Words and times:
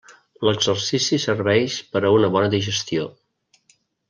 L'exercici 0.47 1.19
serveix 1.27 1.77
per 1.93 2.03
a 2.09 2.13
una 2.19 2.33
bona 2.37 2.51
digestió. 2.57 3.07